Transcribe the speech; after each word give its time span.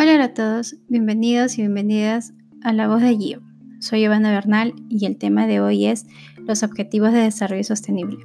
Hola 0.00 0.22
a 0.22 0.34
todos, 0.34 0.76
bienvenidos 0.88 1.58
y 1.58 1.62
bienvenidas 1.62 2.32
a 2.62 2.72
La 2.72 2.86
Voz 2.86 3.02
de 3.02 3.16
Gio. 3.16 3.42
Soy 3.80 4.04
Ivana 4.04 4.30
Bernal 4.30 4.72
y 4.88 5.06
el 5.06 5.16
tema 5.16 5.48
de 5.48 5.60
hoy 5.60 5.86
es 5.86 6.06
los 6.46 6.62
Objetivos 6.62 7.12
de 7.12 7.18
Desarrollo 7.18 7.64
Sostenible. 7.64 8.18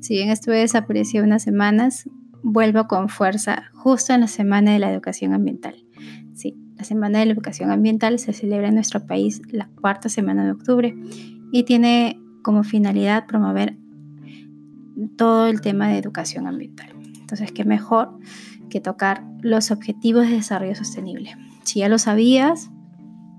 Si 0.00 0.14
bien 0.14 0.30
estuve 0.30 0.60
desaparecida 0.60 1.22
unas 1.22 1.42
semanas, 1.42 2.08
vuelvo 2.42 2.86
con 2.86 3.10
fuerza 3.10 3.64
justo 3.74 4.14
en 4.14 4.22
la 4.22 4.28
Semana 4.28 4.72
de 4.72 4.78
la 4.78 4.90
Educación 4.90 5.34
Ambiental. 5.34 5.84
Sí, 6.32 6.56
la 6.76 6.84
Semana 6.84 7.18
de 7.18 7.26
la 7.26 7.32
Educación 7.32 7.70
Ambiental 7.70 8.18
se 8.18 8.32
celebra 8.32 8.68
en 8.68 8.74
nuestro 8.76 9.06
país 9.06 9.42
la 9.50 9.68
cuarta 9.80 10.08
semana 10.08 10.46
de 10.46 10.52
octubre 10.52 10.96
y 11.52 11.64
tiene 11.64 12.18
como 12.42 12.64
finalidad 12.64 13.26
promover 13.26 13.76
todo 15.16 15.46
el 15.46 15.60
tema 15.60 15.88
de 15.88 15.98
educación 15.98 16.46
ambiental. 16.46 16.90
Entonces, 17.20 17.52
¿qué 17.52 17.64
mejor 17.64 18.18
que 18.70 18.80
tocar 18.80 19.24
los 19.40 19.70
objetivos 19.70 20.26
de 20.26 20.34
desarrollo 20.34 20.74
sostenible? 20.74 21.36
Si 21.64 21.80
ya 21.80 21.88
lo 21.88 21.98
sabías, 21.98 22.70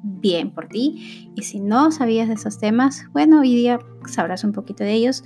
bien 0.04 0.52
por 0.52 0.68
ti. 0.68 1.32
Y 1.36 1.44
si 1.44 1.60
no 1.60 1.92
sabías 1.92 2.28
de 2.28 2.36
esos 2.36 2.60
temas, 2.60 3.06
bueno, 3.14 3.42
hoy 3.42 3.56
día 3.56 3.80
sabrás 4.06 4.44
un 4.44 4.52
poquito 4.52 4.84
de 4.84 4.94
ellos. 4.94 5.24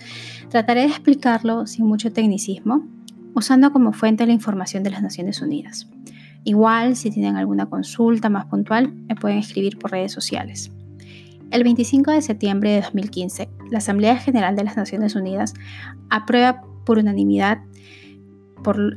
Trataré 0.50 0.82
de 0.82 0.88
explicarlo 0.88 1.68
sin 1.68 1.86
mucho 1.86 2.12
tecnicismo, 2.12 2.86
usando 3.34 3.72
como 3.72 3.94
fuente 3.94 4.26
la 4.26 4.34
información 4.34 4.84
de 4.84 4.92
las 4.92 5.02
Naciones 5.02 5.42
Unidas. 5.42 5.88
Igual, 6.44 6.96
si 6.96 7.10
tienen 7.10 7.38
alguna 7.38 7.68
consulta 7.68 8.30
más 8.30 8.46
puntual, 8.46 8.94
me 8.94 9.16
pueden 9.16 9.38
escribir 9.38 9.78
por 9.78 9.92
redes 9.92 10.12
sociales. 10.12 10.72
El 11.52 11.64
25 11.64 12.12
de 12.12 12.22
septiembre 12.22 12.72
de 12.72 12.82
2015, 12.82 13.50
la 13.70 13.78
Asamblea 13.78 14.18
General 14.18 14.56
de 14.56 14.64
las 14.64 14.78
Naciones 14.78 15.16
Unidas 15.16 15.54
aprueba 16.10 16.62
por 16.86 16.98
unanimidad, 16.98 17.60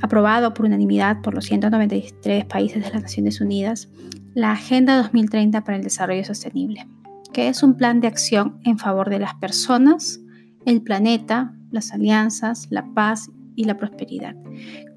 aprobado 0.02 0.54
por 0.54 0.66
unanimidad 0.66 1.20
por 1.22 1.34
los 1.34 1.46
193 1.46 2.44
países 2.44 2.84
de 2.84 2.90
las 2.90 3.02
Naciones 3.02 3.40
Unidas, 3.40 3.88
la 4.34 4.52
Agenda 4.52 4.96
2030 4.96 5.64
para 5.64 5.76
el 5.76 5.82
Desarrollo 5.82 6.24
Sostenible, 6.24 6.86
que 7.32 7.48
es 7.48 7.62
un 7.62 7.76
plan 7.76 8.00
de 8.00 8.08
acción 8.08 8.60
en 8.64 8.78
favor 8.78 9.10
de 9.10 9.18
las 9.18 9.34
personas, 9.34 10.20
el 10.64 10.82
planeta, 10.82 11.54
las 11.70 11.92
alianzas, 11.92 12.68
la 12.70 12.84
paz 12.94 13.30
y 13.54 13.64
la 13.64 13.76
prosperidad, 13.76 14.36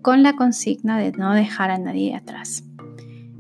con 0.02 0.24
la 0.24 0.34
consigna 0.34 0.98
de 0.98 1.12
no 1.12 1.34
dejar 1.34 1.72
a 1.72 1.78
nadie 1.78 2.16
atrás. 2.16 2.64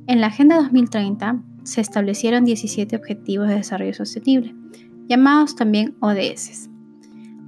En 0.07 0.21
la 0.21 0.27
Agenda 0.27 0.55
2030 0.57 1.43
se 1.69 1.81
establecieron 1.81 2.45
17 2.45 2.95
Objetivos 2.95 3.47
de 3.47 3.55
Desarrollo 3.55 3.93
Sostenible, 3.93 4.55
llamados 5.07 5.55
también 5.55 5.95
ODS, 6.01 6.69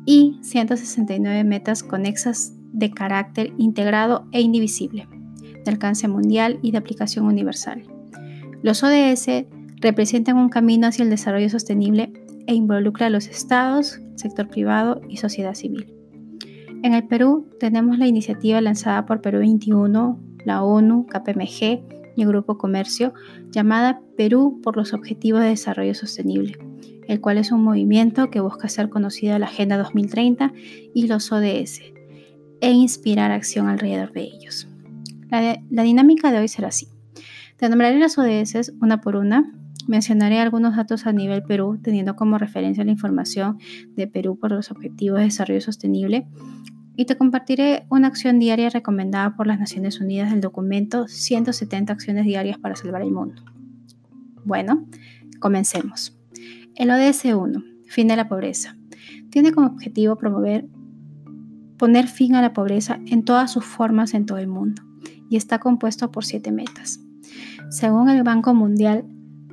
y 0.05 0.39
169 0.41 1.43
metas 1.43 1.83
conexas 1.83 2.53
de 2.71 2.91
carácter 2.91 3.53
integrado 3.57 4.27
e 4.31 4.41
indivisible, 4.41 5.07
de 5.63 5.71
alcance 5.71 6.07
mundial 6.07 6.59
y 6.61 6.71
de 6.71 6.77
aplicación 6.77 7.25
universal. 7.25 7.83
Los 8.63 8.83
ODS 8.83 9.45
representan 9.77 10.37
un 10.37 10.49
camino 10.49 10.87
hacia 10.87 11.03
el 11.03 11.09
desarrollo 11.09 11.49
sostenible 11.49 12.13
e 12.47 12.53
involucra 12.53 13.07
a 13.07 13.09
los 13.09 13.27
estados, 13.27 13.99
sector 14.15 14.47
privado 14.47 15.01
y 15.09 15.17
sociedad 15.17 15.55
civil. 15.55 15.93
En 16.83 16.93
el 16.93 17.07
Perú 17.07 17.47
tenemos 17.59 17.97
la 17.99 18.07
iniciativa 18.07 18.61
lanzada 18.61 19.05
por 19.05 19.21
Perú 19.21 19.39
21, 19.39 20.19
la 20.45 20.63
ONU, 20.63 21.05
KPMG 21.05 22.00
y 22.15 22.23
el 22.23 22.27
Grupo 22.27 22.57
Comercio, 22.57 23.13
llamada 23.51 24.01
Perú 24.17 24.59
por 24.63 24.77
los 24.77 24.93
Objetivos 24.93 25.41
de 25.41 25.49
Desarrollo 25.49 25.93
Sostenible, 25.93 26.57
el 27.07 27.21
cual 27.21 27.37
es 27.37 27.51
un 27.51 27.63
movimiento 27.63 28.29
que 28.29 28.39
busca 28.39 28.67
hacer 28.67 28.89
conocida 28.89 29.39
la 29.39 29.47
Agenda 29.47 29.77
2030 29.77 30.53
y 30.93 31.07
los 31.07 31.31
ODS, 31.31 31.81
e 32.61 32.71
inspirar 32.71 33.31
acción 33.31 33.67
alrededor 33.67 34.13
de 34.13 34.21
ellos. 34.21 34.67
La, 35.29 35.83
dinámica 35.83 36.31
de 36.31 36.39
hoy 36.39 36.47
será 36.47 36.67
así. 36.67 36.87
Te 37.57 37.69
nombraré 37.69 37.99
las 37.99 38.17
ODS 38.17 38.73
una 38.81 39.01
por 39.01 39.15
una, 39.15 39.51
mencionaré 39.87 40.39
algunos 40.39 40.75
datos 40.75 41.07
a 41.07 41.13
nivel 41.13 41.43
Perú, 41.43 41.79
teniendo 41.81 42.15
como 42.15 42.37
referencia 42.37 42.83
la 42.83 42.91
información 42.91 43.57
de 43.95 44.07
Perú 44.07 44.37
por 44.39 44.51
los 44.51 44.71
Objetivos 44.71 45.19
de 45.19 45.25
Desarrollo 45.25 45.61
Sostenible, 45.61 46.27
y 46.95 47.05
te 47.05 47.17
compartiré 47.17 47.85
una 47.89 48.07
acción 48.07 48.39
diaria 48.39 48.69
recomendada 48.69 49.35
por 49.35 49.47
las 49.47 49.59
Naciones 49.59 49.99
Unidas 50.01 50.31
del 50.31 50.41
documento 50.41 51.07
170 51.07 51.93
acciones 51.93 52.25
diarias 52.25 52.57
para 52.57 52.75
salvar 52.75 53.01
el 53.01 53.11
mundo. 53.11 53.43
Bueno, 54.43 54.85
comencemos. 55.39 56.17
El 56.75 56.91
ODS 56.91 57.25
1, 57.25 57.63
fin 57.87 58.07
de 58.07 58.15
la 58.15 58.27
pobreza, 58.27 58.77
tiene 59.29 59.51
como 59.51 59.67
objetivo 59.67 60.17
promover 60.17 60.67
poner 61.77 62.07
fin 62.07 62.35
a 62.35 62.43
la 62.43 62.53
pobreza 62.53 62.99
en 63.07 63.25
todas 63.25 63.51
sus 63.51 63.65
formas 63.65 64.13
en 64.13 64.27
todo 64.27 64.37
el 64.37 64.47
mundo 64.47 64.83
y 65.31 65.37
está 65.37 65.57
compuesto 65.57 66.11
por 66.11 66.23
siete 66.23 66.51
metas. 66.51 66.99
Según 67.71 68.07
el 68.09 68.21
Banco 68.21 68.53
Mundial, 68.53 69.05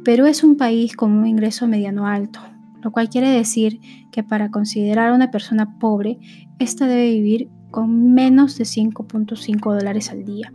Perú 0.04 0.26
es 0.26 0.44
un 0.44 0.56
país 0.56 0.94
con 0.94 1.12
un 1.12 1.26
ingreso 1.26 1.66
mediano 1.66 2.06
alto, 2.06 2.40
lo 2.82 2.90
cual 2.90 3.08
quiere 3.08 3.28
decir 3.30 3.80
que 4.12 4.22
para 4.22 4.50
considerar 4.50 5.10
a 5.10 5.14
una 5.14 5.30
persona 5.30 5.78
pobre, 5.78 6.18
ésta 6.58 6.86
debe 6.86 7.10
vivir 7.10 7.48
con 7.70 8.14
menos 8.14 8.56
de 8.56 8.64
5.5 8.64 9.74
dólares 9.74 10.10
al 10.10 10.24
día 10.24 10.52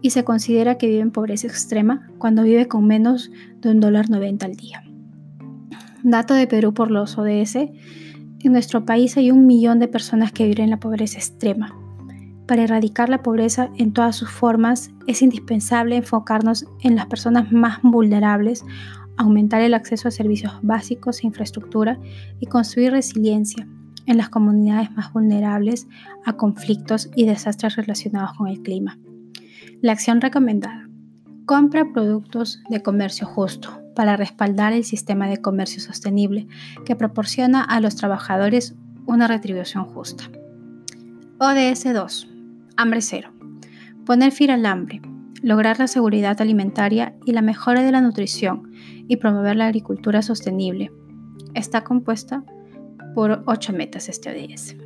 y 0.00 0.10
se 0.10 0.24
considera 0.24 0.78
que 0.78 0.86
vive 0.86 1.00
en 1.00 1.10
pobreza 1.10 1.46
extrema 1.46 2.08
cuando 2.18 2.42
vive 2.42 2.68
con 2.68 2.86
menos 2.86 3.30
de 3.60 3.70
un 3.70 3.80
dólar 3.80 4.10
90 4.10 4.46
al 4.46 4.54
día. 4.54 4.82
Dato 6.02 6.34
de 6.34 6.46
Perú 6.46 6.72
por 6.72 6.90
los 6.90 7.18
ODS, 7.18 7.56
en 7.56 8.52
nuestro 8.52 8.84
país 8.84 9.16
hay 9.16 9.30
un 9.32 9.46
millón 9.46 9.80
de 9.80 9.88
personas 9.88 10.30
que 10.30 10.46
viven 10.46 10.64
en 10.64 10.70
la 10.70 10.78
pobreza 10.78 11.18
extrema. 11.18 11.74
Para 12.46 12.62
erradicar 12.62 13.08
la 13.08 13.22
pobreza 13.22 13.70
en 13.76 13.92
todas 13.92 14.14
sus 14.14 14.30
formas 14.30 14.90
es 15.08 15.22
indispensable 15.22 15.96
enfocarnos 15.96 16.66
en 16.80 16.94
las 16.94 17.06
personas 17.06 17.50
más 17.50 17.80
vulnerables 17.82 18.64
aumentar 19.16 19.62
el 19.62 19.74
acceso 19.74 20.08
a 20.08 20.10
servicios 20.10 20.52
básicos 20.62 21.22
e 21.22 21.26
infraestructura 21.26 21.98
y 22.40 22.46
construir 22.46 22.92
resiliencia 22.92 23.66
en 24.06 24.16
las 24.16 24.28
comunidades 24.28 24.90
más 24.92 25.12
vulnerables 25.12 25.86
a 26.24 26.34
conflictos 26.34 27.10
y 27.14 27.26
desastres 27.26 27.76
relacionados 27.76 28.36
con 28.36 28.48
el 28.48 28.62
clima. 28.62 28.98
La 29.82 29.92
acción 29.92 30.20
recomendada. 30.20 30.88
Compra 31.44 31.92
productos 31.92 32.60
de 32.70 32.82
comercio 32.82 33.26
justo 33.26 33.80
para 33.94 34.16
respaldar 34.16 34.72
el 34.72 34.84
sistema 34.84 35.28
de 35.28 35.38
comercio 35.38 35.80
sostenible 35.80 36.46
que 36.84 36.96
proporciona 36.96 37.62
a 37.62 37.80
los 37.80 37.96
trabajadores 37.96 38.74
una 39.06 39.26
retribución 39.26 39.84
justa. 39.84 40.24
ODS 41.38 41.92
2. 41.92 42.28
Hambre 42.76 43.00
cero. 43.00 43.30
Poner 44.04 44.32
fin 44.32 44.50
al 44.50 44.66
hambre, 44.66 45.00
lograr 45.42 45.78
la 45.78 45.86
seguridad 45.86 46.40
alimentaria 46.40 47.14
y 47.24 47.32
la 47.32 47.42
mejora 47.42 47.82
de 47.82 47.92
la 47.92 48.00
nutrición 48.00 48.72
y 49.08 49.16
promover 49.16 49.56
la 49.56 49.66
agricultura 49.66 50.22
sostenible. 50.22 50.92
Está 51.54 51.84
compuesta 51.84 52.44
por 53.14 53.42
ocho 53.46 53.72
metas 53.72 54.08
este 54.08 54.30
ODS. 54.30 54.76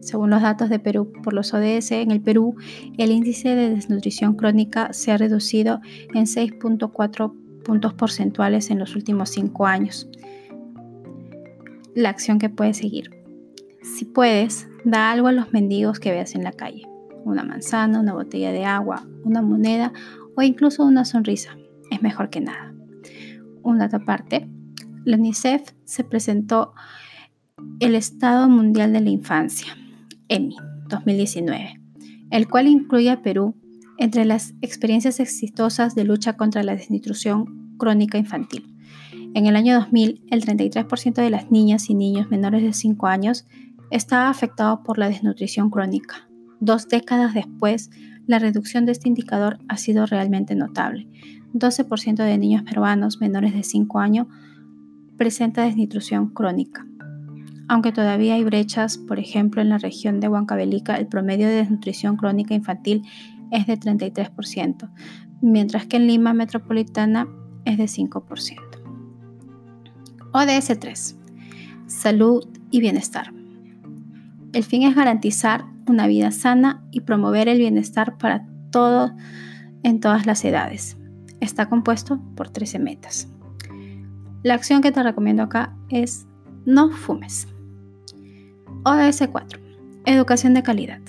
Según 0.00 0.30
los 0.30 0.42
datos 0.42 0.68
de 0.68 0.78
Perú 0.78 1.12
por 1.22 1.32
los 1.32 1.54
ODS, 1.54 1.92
en 1.92 2.10
el 2.10 2.20
Perú 2.20 2.56
el 2.98 3.12
índice 3.12 3.54
de 3.54 3.70
desnutrición 3.70 4.34
crónica 4.34 4.92
se 4.92 5.12
ha 5.12 5.16
reducido 5.16 5.80
en 6.12 6.24
6.4 6.24 7.32
puntos 7.62 7.94
porcentuales 7.94 8.70
en 8.70 8.78
los 8.78 8.96
últimos 8.96 9.30
cinco 9.30 9.66
años. 9.66 10.08
La 11.94 12.08
acción 12.08 12.38
que 12.38 12.50
puedes 12.50 12.78
seguir. 12.78 13.10
Si 13.82 14.04
puedes, 14.04 14.68
da 14.84 15.12
algo 15.12 15.28
a 15.28 15.32
los 15.32 15.52
mendigos 15.52 16.00
que 16.00 16.10
veas 16.10 16.34
en 16.34 16.42
la 16.42 16.52
calle. 16.52 16.91
Una 17.24 17.44
manzana, 17.44 18.00
una 18.00 18.14
botella 18.14 18.52
de 18.52 18.64
agua, 18.64 19.06
una 19.24 19.42
moneda 19.42 19.92
o 20.36 20.42
incluso 20.42 20.84
una 20.84 21.04
sonrisa. 21.04 21.56
Es 21.90 22.02
mejor 22.02 22.30
que 22.30 22.40
nada 22.40 22.72
un 23.62 23.78
dato 23.78 23.96
aparte, 23.96 24.48
la 25.04 25.16
UNICEF 25.16 25.62
se 25.84 26.04
presentó 26.04 26.74
el 27.80 27.94
Estado 27.94 28.48
Mundial 28.48 28.92
de 28.92 29.00
la 29.00 29.10
Infancia, 29.10 29.76
EMI, 30.28 30.56
2019, 30.88 31.80
el 32.30 32.48
cual 32.48 32.66
incluye 32.66 33.10
a 33.10 33.22
Perú 33.22 33.54
entre 33.98 34.24
las 34.24 34.54
experiencias 34.62 35.20
exitosas 35.20 35.94
de 35.94 36.04
lucha 36.04 36.36
contra 36.36 36.62
la 36.62 36.74
desnutrición 36.74 37.76
crónica 37.78 38.18
infantil. 38.18 38.74
En 39.34 39.46
el 39.46 39.56
año 39.56 39.74
2000, 39.74 40.24
el 40.30 40.44
33% 40.44 41.14
de 41.14 41.30
las 41.30 41.50
niñas 41.50 41.88
y 41.88 41.94
niños 41.94 42.30
menores 42.30 42.62
de 42.62 42.72
5 42.72 43.06
años 43.06 43.46
estaba 43.90 44.28
afectado 44.28 44.82
por 44.82 44.98
la 44.98 45.08
desnutrición 45.08 45.70
crónica. 45.70 46.28
Dos 46.64 46.86
décadas 46.86 47.34
después, 47.34 47.90
la 48.28 48.38
reducción 48.38 48.86
de 48.86 48.92
este 48.92 49.08
indicador 49.08 49.58
ha 49.66 49.76
sido 49.76 50.06
realmente 50.06 50.54
notable, 50.54 51.08
12% 51.54 52.22
de 52.22 52.38
niños 52.38 52.62
peruanos 52.62 53.20
menores 53.20 53.52
de 53.52 53.64
5 53.64 53.98
años 53.98 54.28
presenta 55.16 55.64
desnutrición 55.64 56.28
crónica. 56.28 56.86
Aunque 57.66 57.90
todavía 57.90 58.34
hay 58.34 58.44
brechas, 58.44 58.96
por 58.96 59.18
ejemplo 59.18 59.60
en 59.60 59.70
la 59.70 59.78
región 59.78 60.20
de 60.20 60.28
Huancavelica 60.28 60.94
el 60.94 61.08
promedio 61.08 61.48
de 61.48 61.54
desnutrición 61.54 62.16
crónica 62.16 62.54
infantil 62.54 63.02
es 63.50 63.66
de 63.66 63.76
33%, 63.76 64.88
mientras 65.40 65.86
que 65.86 65.96
en 65.96 66.06
Lima 66.06 66.32
metropolitana 66.32 67.26
es 67.64 67.76
de 67.76 67.86
5%. 67.86 68.56
ODS 70.32 70.78
3. 70.78 71.16
Salud 71.86 72.46
y 72.70 72.78
bienestar. 72.78 73.32
El 74.52 74.62
fin 74.62 74.84
es 74.84 74.94
garantizar 74.94 75.71
una 75.86 76.06
vida 76.06 76.30
sana 76.30 76.84
y 76.90 77.00
promover 77.00 77.48
el 77.48 77.58
bienestar 77.58 78.18
para 78.18 78.46
todos 78.70 79.12
en 79.82 80.00
todas 80.00 80.26
las 80.26 80.44
edades. 80.44 80.96
Está 81.40 81.68
compuesto 81.68 82.20
por 82.36 82.50
13 82.50 82.78
metas. 82.78 83.28
La 84.42 84.54
acción 84.54 84.80
que 84.80 84.92
te 84.92 85.02
recomiendo 85.02 85.42
acá 85.42 85.76
es 85.88 86.26
no 86.64 86.90
fumes. 86.90 87.48
ODS 88.84 89.28
4. 89.30 89.60
Educación 90.06 90.54
de 90.54 90.62
calidad. 90.62 91.00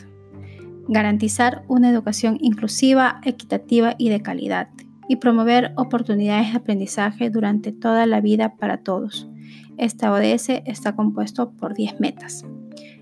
Garantizar 0.87 1.63
una 1.67 1.89
educación 1.89 2.37
inclusiva, 2.41 3.21
equitativa 3.23 3.95
y 3.97 4.09
de 4.09 4.21
calidad 4.21 4.69
y 5.07 5.17
promover 5.17 5.73
oportunidades 5.75 6.51
de 6.51 6.57
aprendizaje 6.57 7.29
durante 7.29 7.71
toda 7.71 8.05
la 8.05 8.21
vida 8.21 8.55
para 8.55 8.77
todos. 8.77 9.29
Esta 9.77 10.11
ODS 10.11 10.49
está 10.65 10.95
compuesto 10.95 11.51
por 11.51 11.73
10 11.73 11.99
metas. 11.99 12.45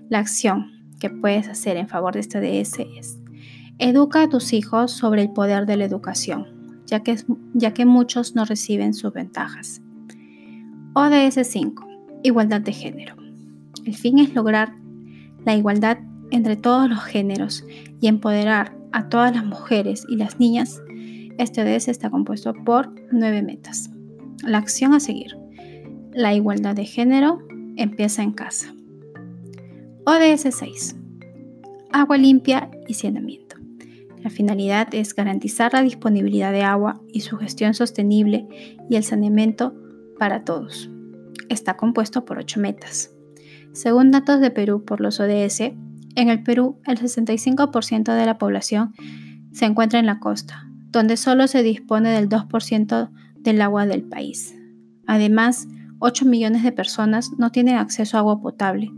La 0.08 0.18
acción 0.18 0.81
que 1.02 1.10
puedes 1.10 1.48
hacer 1.48 1.76
en 1.78 1.88
favor 1.88 2.14
de 2.14 2.20
esta 2.20 2.38
ODS 2.38 2.78
es 2.96 3.18
Educa 3.80 4.22
a 4.22 4.28
tus 4.28 4.52
hijos 4.52 4.92
sobre 4.92 5.22
el 5.22 5.32
poder 5.32 5.66
de 5.66 5.76
la 5.76 5.84
educación, 5.84 6.46
ya 6.86 7.00
que, 7.00 7.16
ya 7.54 7.74
que 7.74 7.84
muchos 7.84 8.36
no 8.36 8.44
reciben 8.44 8.94
sus 8.94 9.12
ventajas. 9.12 9.82
ODS 10.94 11.44
5. 11.44 11.84
Igualdad 12.22 12.60
de 12.60 12.72
género. 12.72 13.16
El 13.84 13.96
fin 13.96 14.20
es 14.20 14.32
lograr 14.32 14.76
la 15.44 15.56
igualdad 15.56 15.98
entre 16.30 16.54
todos 16.54 16.88
los 16.88 17.02
géneros 17.02 17.64
y 18.00 18.06
empoderar 18.06 18.76
a 18.92 19.08
todas 19.08 19.34
las 19.34 19.44
mujeres 19.44 20.06
y 20.08 20.14
las 20.14 20.38
niñas. 20.38 20.80
Este 21.36 21.62
ODS 21.62 21.88
está 21.88 22.10
compuesto 22.10 22.54
por 22.54 22.94
nueve 23.10 23.42
metas. 23.42 23.90
La 24.44 24.58
acción 24.58 24.94
a 24.94 25.00
seguir. 25.00 25.36
La 26.12 26.32
igualdad 26.32 26.76
de 26.76 26.84
género 26.84 27.40
empieza 27.76 28.22
en 28.22 28.30
casa. 28.30 28.72
ODS 30.04 30.48
6. 30.50 30.96
Agua 31.92 32.18
limpia 32.18 32.68
y 32.88 32.94
saneamiento. 32.94 33.54
La 34.20 34.30
finalidad 34.30 34.92
es 34.92 35.14
garantizar 35.14 35.72
la 35.74 35.82
disponibilidad 35.82 36.50
de 36.50 36.62
agua 36.62 37.00
y 37.12 37.20
su 37.20 37.36
gestión 37.36 37.72
sostenible 37.72 38.48
y 38.90 38.96
el 38.96 39.04
saneamiento 39.04 39.76
para 40.18 40.42
todos. 40.42 40.90
Está 41.48 41.76
compuesto 41.76 42.24
por 42.24 42.38
ocho 42.38 42.58
metas. 42.58 43.12
Según 43.72 44.10
datos 44.10 44.40
de 44.40 44.50
Perú 44.50 44.84
por 44.84 45.00
los 45.00 45.20
ODS, 45.20 45.60
en 45.60 46.28
el 46.28 46.42
Perú 46.42 46.80
el 46.84 46.98
65% 46.98 48.12
de 48.12 48.26
la 48.26 48.38
población 48.38 48.94
se 49.52 49.66
encuentra 49.66 50.00
en 50.00 50.06
la 50.06 50.18
costa, 50.18 50.66
donde 50.90 51.16
solo 51.16 51.46
se 51.46 51.62
dispone 51.62 52.10
del 52.10 52.28
2% 52.28 53.08
del 53.36 53.62
agua 53.62 53.86
del 53.86 54.02
país. 54.02 54.52
Además, 55.06 55.68
8 56.00 56.24
millones 56.24 56.64
de 56.64 56.72
personas 56.72 57.30
no 57.38 57.52
tienen 57.52 57.76
acceso 57.76 58.16
a 58.16 58.20
agua 58.20 58.40
potable. 58.40 58.90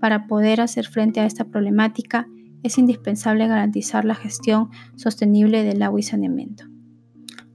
Para 0.00 0.26
poder 0.26 0.60
hacer 0.60 0.86
frente 0.86 1.20
a 1.20 1.26
esta 1.26 1.44
problemática, 1.44 2.26
es 2.62 2.78
indispensable 2.78 3.46
garantizar 3.46 4.04
la 4.04 4.14
gestión 4.14 4.70
sostenible 4.96 5.62
del 5.62 5.82
agua 5.82 6.00
y 6.00 6.02
saneamiento. 6.02 6.64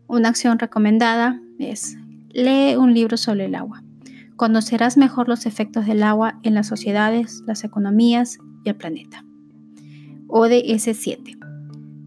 Una 0.08 0.30
acción 0.30 0.60
recomendada 0.60 1.40
es 1.60 1.98
lee 2.34 2.76
un 2.76 2.94
libro 2.94 3.18
sobre 3.18 3.46
el 3.46 3.56
agua. 3.56 3.84
Conocerás 4.36 4.98
mejor 4.98 5.30
los 5.30 5.46
efectos 5.46 5.86
del 5.86 6.04
agua 6.04 6.40
en 6.44 6.56
las 6.56 6.68
sociedades, 6.68 7.44
las 7.46 7.64
economías 7.64 8.40
y 8.66 8.70
el 8.70 8.76
planeta. 8.76 9.24
ODS 10.28 10.90
7. 10.94 11.38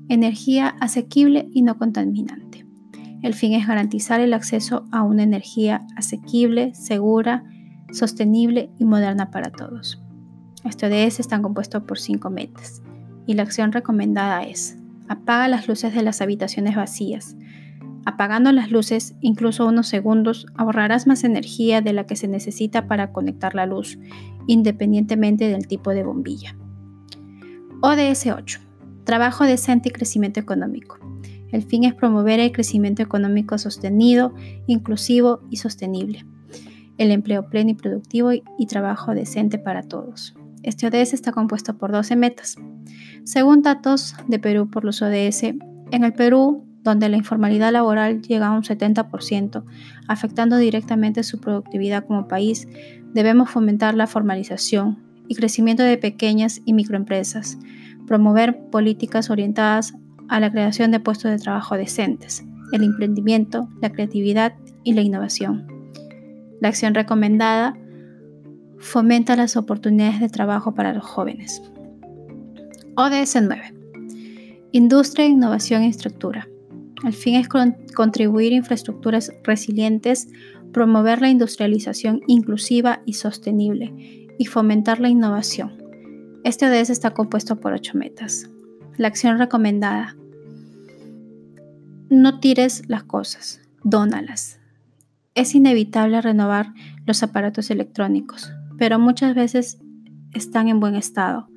Energía 0.09 0.75
asequible 0.81 1.49
y 1.53 1.63
no 1.63 1.79
contaminante. 1.79 2.67
El 3.23 3.35
fin 3.35 3.53
es 3.55 3.67
garantizar 3.67 4.21
el 4.21 4.35
acceso 4.35 4.87
a 4.93 5.03
una 5.03 5.23
energía 5.23 5.87
asequible, 5.97 6.75
segura, 6.75 7.45
sostenible 7.93 8.71
y 8.79 8.85
moderna 8.85 9.31
para 9.31 9.51
todos. 9.51 10.06
Este 10.67 10.87
ODS 10.87 11.21
está 11.21 11.41
compuesto 11.41 11.87
por 11.87 11.99
cinco 11.99 12.29
metas 12.29 12.83
y 13.25 13.35
la 13.35 13.45
acción 13.45 13.71
recomendada 13.71 14.43
es 14.43 14.77
apaga 15.09 15.47
las 15.47 15.69
luces 15.69 15.95
de 15.95 16.03
las 16.03 16.21
habitaciones 16.21 16.75
vacías. 16.75 17.37
Apagando 18.05 18.51
las 18.51 18.73
luces 18.73 19.15
incluso 19.21 19.67
unos 19.67 19.87
segundos 19.87 20.47
ahorrarás 20.57 21.07
más 21.07 21.23
energía 21.23 21.83
de 21.83 21.93
la 21.93 22.05
que 22.05 22.17
se 22.17 22.27
necesita 22.27 22.89
para 22.89 23.13
conectar 23.13 23.55
la 23.55 23.67
luz, 23.67 23.97
independientemente 24.49 25.49
del 25.49 25.69
tipo 25.69 25.91
de 25.91 26.03
bombilla. 26.03 26.57
ODS 27.83 28.27
8. 28.27 28.61
Trabajo 29.05 29.45
decente 29.45 29.91
y 29.91 29.93
crecimiento 29.93 30.41
económico. 30.41 30.99
El 31.53 31.63
fin 31.63 31.85
es 31.85 31.95
promover 31.95 32.41
el 32.41 32.51
crecimiento 32.51 33.03
económico 33.03 33.57
sostenido, 33.57 34.35
inclusivo 34.67 35.43
y 35.49 35.59
sostenible, 35.59 36.27
el 36.99 37.13
empleo 37.13 37.49
pleno 37.49 37.71
y 37.71 37.75
productivo 37.75 38.33
y 38.33 38.67
trabajo 38.67 39.15
decente 39.15 39.59
para 39.59 39.83
todos. 39.83 40.35
Este 40.67 40.89
ODS 40.89 41.15
está 41.15 41.31
compuesto 41.31 41.79
por 41.79 41.93
12 41.93 42.17
metas. 42.17 42.57
Según 43.23 43.63
datos 43.63 44.17
de 44.27 44.41
Perú 44.41 44.69
por 44.69 44.85
los 44.85 45.01
ODS, 45.01 45.45
en 45.45 46.05
el 46.05 46.13
Perú, 46.13 46.65
donde 46.83 47.09
la 47.09 47.17
informalidad 47.17 47.73
laboral 47.73 48.21
llega 48.21 48.49
a 48.49 48.53
un 48.53 48.65
70%, 48.65 49.65
afectando 50.09 50.57
directamente 50.57 51.23
su 51.23 51.41
productividad 51.41 52.05
como 52.05 52.27
país, 52.27 52.67
debemos 53.15 53.49
fomentar 53.49 53.95
la 53.95 54.09
formalización 54.09 54.99
y 55.29 55.37
crecimiento 55.37 55.85
de 55.85 55.99
pequeñas 55.99 56.61
y 56.65 56.73
microempresas, 56.73 57.59
promover 58.09 58.59
políticas 58.71 59.31
orientadas 59.31 59.95
a 60.29 60.41
la 60.41 60.51
creación 60.51 60.91
de 60.91 60.99
puestos 60.99 61.31
de 61.31 61.39
trabajo 61.39 61.77
decentes, 61.77 62.45
el 62.73 62.83
emprendimiento, 62.83 63.69
la 63.81 63.93
creatividad 63.93 64.55
y 64.83 64.95
la 64.95 65.03
innovación. 65.03 65.69
La 66.61 66.69
acción 66.71 66.93
recomendada 66.93 67.77
fomenta 68.79 69.37
las 69.37 69.57
oportunidades 69.57 70.21
de 70.21 70.29
trabajo 70.29 70.75
para 70.75 70.93
los 70.93 71.05
jóvenes. 71.05 71.63
ODS 72.97 73.39
9. 73.43 73.75
Industria, 74.73 75.27
innovación 75.27 75.83
e 75.83 75.87
infraestructura. 75.87 76.49
El 77.05 77.13
fin 77.13 77.35
es 77.35 77.49
contribuir 77.95 78.53
a 78.53 78.57
infraestructuras 78.57 79.33
resilientes, 79.45 80.29
promover 80.73 81.21
la 81.21 81.29
industrialización 81.29 82.21
inclusiva 82.27 83.03
y 83.07 83.15
sostenible 83.15 83.93
y 84.39 84.47
fomentar 84.47 85.01
la 85.01 85.09
innovación. 85.09 85.83
Este 86.45 86.67
ODS 86.67 86.91
está 86.91 87.11
compuesto 87.11 87.61
por 87.61 87.73
ocho 87.73 87.97
metas. 87.99 88.49
La 88.97 89.09
acción 89.09 89.39
recomendada. 89.39 90.17
No 92.09 92.41
tires 92.41 92.85
las 92.89 93.05
cosas, 93.05 93.61
dónalas. 93.83 94.59
Es 95.35 95.55
inevitable 95.55 96.21
renovar 96.23 96.73
los 97.05 97.23
aparatos 97.23 97.71
electrónicos, 97.71 98.53
pero 98.79 98.99
muchas 98.99 99.35
veces 99.35 99.79
están 100.33 100.69
en 100.69 100.81
buen 100.81 100.95
estado. 100.95 101.49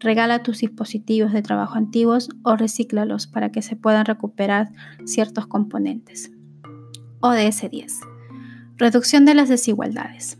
Regala 0.00 0.42
tus 0.42 0.58
dispositivos 0.58 1.32
de 1.32 1.42
trabajo 1.42 1.76
antiguos 1.76 2.28
o 2.44 2.56
recíclalos 2.56 3.26
para 3.26 3.50
que 3.50 3.62
se 3.62 3.76
puedan 3.76 4.04
recuperar 4.04 4.70
ciertos 5.04 5.46
componentes. 5.46 6.30
ODS 7.20 7.68
10. 7.70 8.00
Reducción 8.76 9.24
de 9.24 9.34
las 9.34 9.48
desigualdades. 9.48 10.38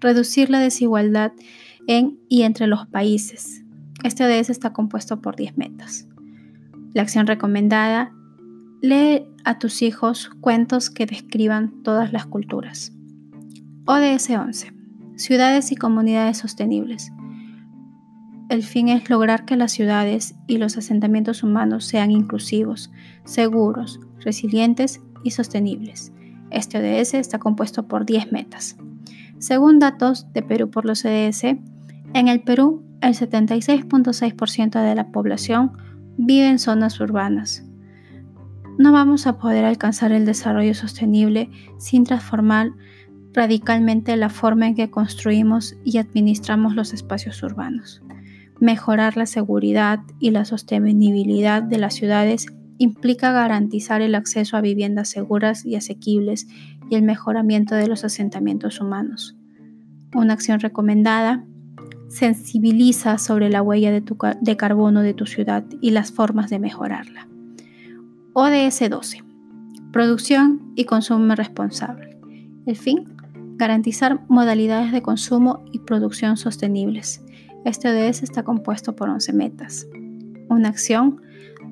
Reducir 0.00 0.50
la 0.50 0.58
desigualdad 0.58 1.32
en 1.86 2.18
y 2.28 2.42
entre 2.42 2.66
los 2.66 2.86
países. 2.86 3.62
Este 4.02 4.24
ODS 4.24 4.50
está 4.50 4.72
compuesto 4.72 5.20
por 5.20 5.36
10 5.36 5.56
metas. 5.56 6.08
La 6.94 7.02
acción 7.02 7.26
recomendada, 7.26 8.12
lee 8.82 9.24
a 9.44 9.58
tus 9.58 9.82
hijos 9.82 10.30
cuentos 10.40 10.90
que 10.90 11.06
describan 11.06 11.82
todas 11.82 12.12
las 12.12 12.26
culturas. 12.26 12.92
ODS 13.86 14.30
11 14.30 14.75
ciudades 15.16 15.72
y 15.72 15.76
comunidades 15.76 16.38
sostenibles. 16.38 17.12
El 18.48 18.62
fin 18.62 18.88
es 18.88 19.10
lograr 19.10 19.44
que 19.44 19.56
las 19.56 19.72
ciudades 19.72 20.36
y 20.46 20.58
los 20.58 20.76
asentamientos 20.76 21.42
humanos 21.42 21.84
sean 21.84 22.12
inclusivos, 22.12 22.92
seguros, 23.24 23.98
resilientes 24.20 25.00
y 25.24 25.32
sostenibles. 25.32 26.12
Este 26.50 26.78
ODS 26.78 27.14
está 27.14 27.38
compuesto 27.38 27.88
por 27.88 28.06
10 28.06 28.30
metas. 28.30 28.76
Según 29.38 29.80
datos 29.80 30.32
de 30.32 30.42
Perú 30.42 30.70
por 30.70 30.84
los 30.84 31.04
ODS, 31.04 31.44
en 32.14 32.28
el 32.28 32.42
Perú 32.42 32.84
el 33.00 33.14
76.6% 33.14 34.82
de 34.82 34.94
la 34.94 35.08
población 35.08 35.72
vive 36.16 36.48
en 36.48 36.58
zonas 36.58 37.00
urbanas. 37.00 37.64
No 38.78 38.92
vamos 38.92 39.26
a 39.26 39.38
poder 39.38 39.64
alcanzar 39.64 40.12
el 40.12 40.24
desarrollo 40.26 40.74
sostenible 40.74 41.50
sin 41.78 42.04
transformar 42.04 42.72
radicalmente 43.36 44.16
la 44.16 44.30
forma 44.30 44.66
en 44.66 44.74
que 44.74 44.90
construimos 44.90 45.76
y 45.84 45.98
administramos 45.98 46.74
los 46.74 46.94
espacios 46.94 47.42
urbanos. 47.42 48.02
Mejorar 48.60 49.18
la 49.18 49.26
seguridad 49.26 50.00
y 50.18 50.30
la 50.30 50.46
sostenibilidad 50.46 51.62
de 51.62 51.76
las 51.76 51.94
ciudades 51.94 52.46
implica 52.78 53.32
garantizar 53.32 54.00
el 54.00 54.14
acceso 54.14 54.56
a 54.56 54.62
viviendas 54.62 55.10
seguras 55.10 55.66
y 55.66 55.76
asequibles 55.76 56.48
y 56.90 56.94
el 56.94 57.02
mejoramiento 57.02 57.74
de 57.74 57.88
los 57.88 58.04
asentamientos 58.04 58.80
humanos. 58.80 59.36
Una 60.14 60.32
acción 60.32 60.60
recomendada 60.60 61.44
sensibiliza 62.08 63.18
sobre 63.18 63.50
la 63.50 63.60
huella 63.60 63.92
de, 63.92 64.56
carbono 64.56 65.02
de 65.02 65.12
tu 65.12 65.26
ciudad 65.26 65.64
y 65.82 65.90
las 65.90 66.10
formas 66.10 66.48
de 66.48 66.58
mejorarla. 66.58 67.28
ODS 68.32 68.88
12. 68.88 69.24
Producción 69.92 70.72
y 70.74 70.84
consumo 70.84 71.34
responsable. 71.34 72.16
El 72.66 72.76
fin, 72.76 73.15
garantizar 73.56 74.20
modalidades 74.28 74.92
de 74.92 75.02
consumo 75.02 75.64
y 75.72 75.80
producción 75.80 76.36
sostenibles. 76.36 77.22
Este 77.64 77.88
ODS 77.88 78.22
está 78.22 78.42
compuesto 78.42 78.94
por 78.94 79.08
11 79.08 79.32
metas. 79.32 79.86
Una 80.48 80.68
acción, 80.68 81.20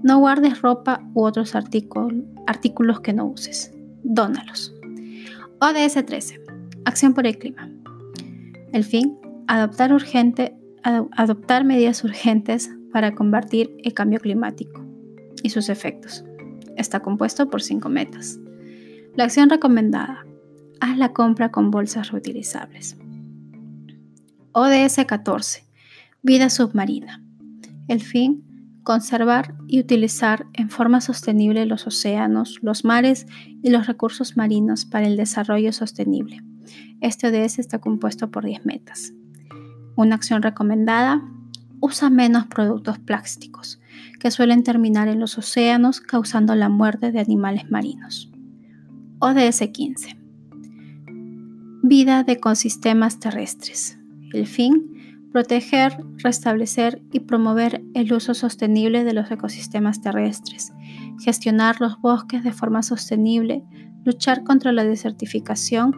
no 0.02 0.18
guardes 0.18 0.60
ropa 0.60 1.00
u 1.14 1.24
otros 1.24 1.54
artículos 1.54 3.00
que 3.00 3.12
no 3.12 3.26
uses. 3.26 3.72
Dónalos. 4.02 4.74
ODS 5.60 6.04
13. 6.04 6.40
Acción 6.84 7.14
por 7.14 7.26
el 7.26 7.38
clima. 7.38 7.70
El 8.72 8.84
fin, 8.84 9.16
adoptar, 9.46 9.92
urgente, 9.92 10.56
adoptar 10.82 11.64
medidas 11.64 12.02
urgentes 12.02 12.70
para 12.92 13.14
combatir 13.14 13.76
el 13.84 13.94
cambio 13.94 14.20
climático 14.20 14.84
y 15.42 15.50
sus 15.50 15.68
efectos. 15.68 16.24
Está 16.76 17.00
compuesto 17.00 17.48
por 17.48 17.62
cinco 17.62 17.88
metas. 17.88 18.38
La 19.14 19.24
acción 19.24 19.48
recomendada. 19.48 20.26
Haz 20.80 20.98
la 20.98 21.12
compra 21.12 21.50
con 21.50 21.70
bolsas 21.70 22.10
reutilizables. 22.10 22.96
ODS 24.52 25.04
14. 25.06 25.64
Vida 26.22 26.50
submarina. 26.50 27.22
El 27.88 28.00
fin, 28.00 28.44
conservar 28.82 29.54
y 29.66 29.80
utilizar 29.80 30.46
en 30.52 30.70
forma 30.70 31.00
sostenible 31.00 31.66
los 31.66 31.86
océanos, 31.86 32.58
los 32.62 32.84
mares 32.84 33.26
y 33.62 33.70
los 33.70 33.86
recursos 33.86 34.36
marinos 34.36 34.84
para 34.84 35.06
el 35.06 35.16
desarrollo 35.16 35.72
sostenible. 35.72 36.42
Este 37.00 37.28
ODS 37.28 37.58
está 37.58 37.80
compuesto 37.80 38.30
por 38.30 38.44
10 38.44 38.64
metas. 38.64 39.12
Una 39.96 40.14
acción 40.14 40.42
recomendada, 40.42 41.22
usa 41.80 42.10
menos 42.10 42.46
productos 42.46 42.98
plásticos 42.98 43.80
que 44.18 44.30
suelen 44.30 44.62
terminar 44.62 45.08
en 45.08 45.20
los 45.20 45.36
océanos 45.36 46.00
causando 46.00 46.54
la 46.54 46.68
muerte 46.68 47.12
de 47.12 47.20
animales 47.20 47.70
marinos. 47.70 48.30
ODS 49.18 49.68
15. 49.72 50.23
Vida 51.86 52.22
de 52.22 52.32
ecosistemas 52.32 53.20
terrestres. 53.20 53.98
El 54.32 54.46
fin, 54.46 55.28
proteger, 55.32 55.98
restablecer 56.16 57.02
y 57.12 57.20
promover 57.20 57.84
el 57.92 58.10
uso 58.14 58.32
sostenible 58.32 59.04
de 59.04 59.12
los 59.12 59.30
ecosistemas 59.30 60.00
terrestres, 60.00 60.72
gestionar 61.22 61.82
los 61.82 62.00
bosques 62.00 62.42
de 62.42 62.52
forma 62.52 62.82
sostenible, 62.82 63.64
luchar 64.02 64.44
contra 64.44 64.72
la 64.72 64.82
desertificación, 64.82 65.94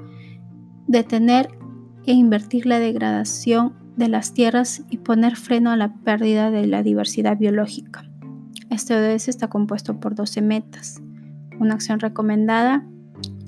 detener 0.88 1.56
e 2.04 2.14
invertir 2.14 2.66
la 2.66 2.80
degradación 2.80 3.74
de 3.96 4.08
las 4.08 4.34
tierras 4.34 4.82
y 4.90 4.98
poner 4.98 5.36
freno 5.36 5.70
a 5.70 5.76
la 5.76 5.94
pérdida 5.94 6.50
de 6.50 6.66
la 6.66 6.82
diversidad 6.82 7.38
biológica. 7.38 8.02
Este 8.70 8.96
ODS 8.96 9.28
está 9.28 9.46
compuesto 9.46 10.00
por 10.00 10.16
12 10.16 10.42
metas. 10.42 11.00
Una 11.60 11.74
acción 11.74 12.00
recomendada, 12.00 12.84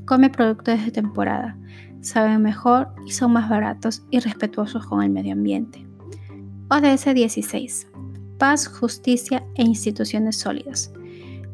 come 0.05 0.31
productos 0.31 0.85
de 0.85 0.93
temporada, 0.93 1.59
saben 2.01 2.43
mejor 2.43 2.89
y 3.07 3.13
son 3.13 3.33
más 3.33 3.49
baratos 3.49 4.03
y 4.11 4.21
respetuosos 4.21 4.87
con 4.87 5.03
el 5.03 5.11
medio 5.11 5.33
ambiente. 5.33 5.87
ODS 6.71 7.15
16. 7.15 7.89
Paz, 8.39 8.69
justicia 8.69 9.45
e 9.57 9.63
instituciones 9.63 10.37
sólidas. 10.37 10.93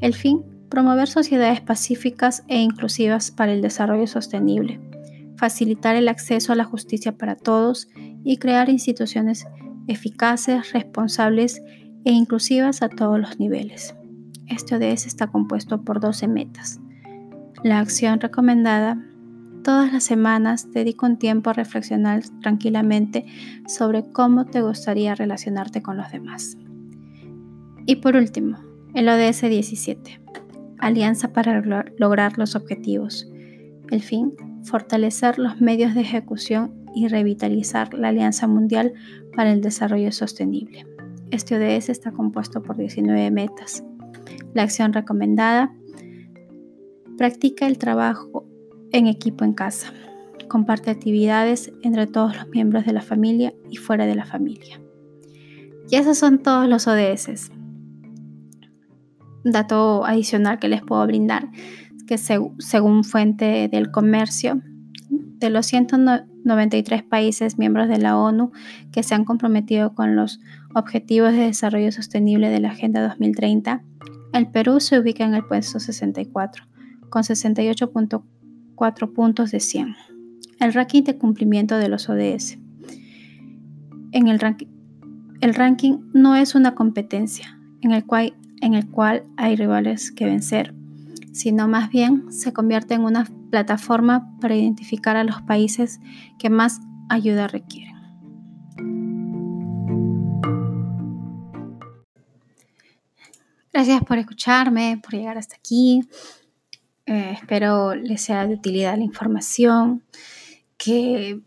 El 0.01 0.15
fin, 0.15 0.43
promover 0.69 1.09
sociedades 1.09 1.61
pacíficas 1.61 2.45
e 2.49 2.59
inclusivas 2.59 3.31
para 3.31 3.53
el 3.53 3.63
desarrollo 3.63 4.07
sostenible, 4.07 4.81
facilitar 5.37 5.97
el 5.97 6.09
acceso 6.09 6.53
a 6.53 6.57
la 6.57 6.65
justicia 6.65 7.17
para 7.17 7.37
todos 7.37 7.89
y 8.25 8.39
crear 8.39 8.69
instituciones 8.69 9.47
eficaces, 9.87 10.73
responsables 10.73 11.63
e 12.05 12.13
inclusivas 12.13 12.83
a 12.83 12.89
todos 12.89 13.21
los 13.21 13.39
niveles. 13.39 13.95
Este 14.47 14.75
ODS 14.75 15.07
está 15.07 15.29
compuesto 15.29 15.83
por 15.83 16.01
12 16.01 16.29
metas. 16.29 16.81
La 17.63 17.79
acción 17.79 18.21
recomendada 18.21 19.03
Todas 19.64 19.90
las 19.94 20.04
semanas 20.04 20.71
dedico 20.73 21.06
un 21.06 21.16
tiempo 21.16 21.49
a 21.49 21.54
reflexionar 21.54 22.23
tranquilamente 22.42 23.25
sobre 23.66 24.04
cómo 24.12 24.44
te 24.44 24.61
gustaría 24.61 25.14
relacionarte 25.14 25.80
con 25.80 25.97
los 25.97 26.12
demás. 26.12 26.59
Y 27.87 27.97
por 27.97 28.14
último, 28.14 28.59
el 28.92 29.09
ODS 29.09 29.40
17. 29.40 30.21
Alianza 30.78 31.33
para 31.33 31.62
lograr 31.97 32.37
los 32.37 32.56
objetivos. 32.56 33.26
El 33.90 34.02
fin, 34.02 34.35
fortalecer 34.64 35.38
los 35.38 35.62
medios 35.62 35.94
de 35.94 36.02
ejecución 36.02 36.75
y 36.94 37.09
revitalizar 37.09 37.94
la 37.94 38.09
Alianza 38.09 38.47
Mundial 38.47 38.92
para 39.35 39.50
el 39.50 39.62
Desarrollo 39.62 40.12
Sostenible. 40.12 40.87
Este 41.30 41.56
ODS 41.56 41.88
está 41.88 42.12
compuesto 42.12 42.62
por 42.62 42.76
19 42.76 43.30
metas. 43.30 43.83
La 44.52 44.64
acción 44.64 44.92
recomendada. 44.92 45.75
Practica 47.16 47.66
el 47.66 47.78
trabajo 47.78 48.44
en 48.95 49.09
equipo 49.09 49.45
en 49.45 49.53
casa. 49.53 49.93
Comparte 50.49 50.91
actividades 50.91 51.73
entre 51.83 52.07
todos 52.07 52.37
los 52.37 52.49
miembros 52.49 52.87
de 52.87 52.93
la 52.93 53.03
familia 53.03 53.53
y 53.69 53.77
fuera 53.77 54.07
de 54.07 54.15
la 54.15 54.25
familia. 54.25 54.81
Y 55.91 55.97
esos 55.97 56.17
son 56.17 56.39
todos 56.39 56.69
los 56.69 56.87
ODS. 56.87 57.51
Dato 59.45 60.07
adicional 60.07 60.61
que 60.61 60.69
les 60.69 60.81
puedo 60.81 61.05
brindar, 61.07 61.51
que 62.07 62.19
según 62.19 63.05
fuente 63.05 63.69
del 63.69 63.91
comercio, 63.91 64.63
de 65.11 65.51
los 65.51 65.67
193 65.67 67.03
países 67.03 67.59
miembros 67.59 67.89
de 67.89 67.99
la 67.99 68.17
ONU 68.17 68.53
que 68.93 69.03
se 69.03 69.15
han 69.15 69.25
comprometido 69.25 69.95
con 69.95 70.15
los 70.15 70.41
Objetivos 70.75 71.33
de 71.33 71.41
Desarrollo 71.41 71.91
Sostenible 71.91 72.49
de 72.49 72.61
la 72.61 72.71
Agenda 72.71 73.07
2030, 73.07 73.83
el 74.33 74.51
Perú 74.51 74.79
se 74.79 75.01
ubica 75.01 75.25
en 75.25 75.35
el 75.35 75.45
puesto 75.45 75.81
64, 75.81 76.65
con 77.11 77.23
68.4 77.23 78.23
4 78.75 79.12
puntos 79.12 79.50
de 79.50 79.61
100. 79.61 79.97
El 80.61 80.73
ranking 80.73 81.02
de 81.02 81.16
cumplimiento 81.16 81.76
de 81.78 81.88
los 81.88 82.09
ODS. 82.09 82.59
En 84.12 84.28
el, 84.28 84.38
ranking, 84.38 84.69
el 85.40 85.54
ranking 85.54 85.99
no 86.12 86.37
es 86.37 86.54
una 86.54 86.75
competencia 86.75 87.59
en 87.83 87.93
el, 87.93 88.04
cual, 88.04 88.35
en 88.61 88.75
el 88.75 88.88
cual 88.88 89.25
hay 89.37 89.57
rivales 89.57 90.12
que 90.12 90.25
vencer, 90.25 90.75
sino 91.33 91.66
más 91.69 91.90
bien 91.90 92.33
se 92.33 92.52
convierte 92.52 92.95
en 92.95 93.02
una 93.02 93.26
plataforma 93.50 94.37
para 94.40 94.57
identificar 94.57 95.16
a 95.16 95.25
los 95.25 95.43
países 95.43 96.00
que 96.38 96.50
más 96.50 96.81
ayuda 97.09 97.49
requieren. 97.49 97.95
Gracias 103.73 104.04
por 104.04 104.19
escucharme, 104.19 105.00
por 105.02 105.14
llegar 105.14 105.37
hasta 105.37 105.57
aquí. 105.57 106.09
Eh, 107.06 107.37
espero 107.40 107.94
les 107.94 108.23
sea 108.23 108.46
de 108.46 108.54
utilidad 108.54 108.96
la 108.96 109.04
información, 109.04 110.02
que 110.78 111.40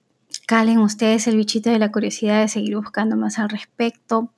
calen 0.45 0.79
ustedes 0.79 1.27
el 1.27 1.35
bichito 1.35 1.69
de 1.69 1.79
la 1.79 1.91
curiosidad 1.91 2.41
de 2.41 2.47
seguir 2.47 2.75
buscando 2.75 3.15
más 3.15 3.39
al 3.39 3.49
respecto. 3.49 4.31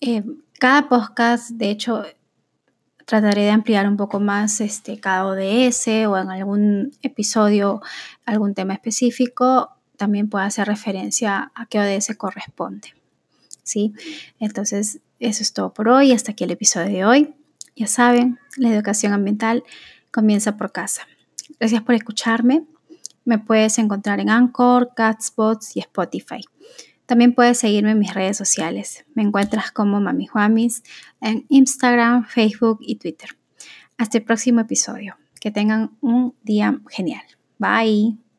Eh, 0.00 0.22
cada 0.58 0.88
podcast, 0.88 1.50
de 1.50 1.70
hecho, 1.70 2.04
trataré 3.06 3.42
de 3.42 3.50
ampliar 3.50 3.88
un 3.88 3.96
poco 3.96 4.20
más 4.20 4.60
este, 4.60 5.00
cada 5.00 5.26
ODS 5.26 5.88
o 6.06 6.16
en 6.16 6.30
algún 6.30 6.92
episodio 7.02 7.80
algún 8.24 8.54
tema 8.54 8.74
específico, 8.74 9.70
también 9.96 10.28
pueda 10.28 10.44
hacer 10.44 10.66
referencia 10.66 11.52
a 11.54 11.66
qué 11.66 11.78
ODS 11.80 12.16
corresponde. 12.16 12.94
¿Sí? 13.62 13.94
Entonces, 14.40 15.00
eso 15.20 15.42
es 15.42 15.52
todo 15.52 15.72
por 15.72 15.88
hoy. 15.88 16.12
Hasta 16.12 16.32
aquí 16.32 16.44
el 16.44 16.50
episodio 16.50 16.86
de 16.86 17.04
hoy. 17.04 17.34
Ya 17.76 17.86
saben, 17.86 18.38
la 18.56 18.72
educación 18.72 19.12
ambiental 19.12 19.62
comienza 20.12 20.56
por 20.56 20.72
casa. 20.72 21.02
Gracias 21.58 21.82
por 21.82 21.94
escucharme. 21.94 22.64
Me 23.24 23.38
puedes 23.38 23.78
encontrar 23.78 24.20
en 24.20 24.30
Anchor, 24.30 24.92
Catspots 24.94 25.76
y 25.76 25.80
Spotify. 25.80 26.40
También 27.06 27.34
puedes 27.34 27.58
seguirme 27.58 27.92
en 27.92 27.98
mis 27.98 28.14
redes 28.14 28.36
sociales. 28.36 29.04
Me 29.14 29.22
encuentras 29.22 29.70
como 29.70 30.00
Mami 30.00 30.26
Juamis 30.26 30.82
en 31.20 31.44
Instagram, 31.48 32.24
Facebook 32.24 32.78
y 32.80 32.96
Twitter. 32.96 33.30
Hasta 33.98 34.18
el 34.18 34.24
próximo 34.24 34.60
episodio. 34.60 35.16
Que 35.40 35.50
tengan 35.50 35.96
un 36.00 36.34
día 36.42 36.80
genial. 36.88 37.24
Bye. 37.58 38.31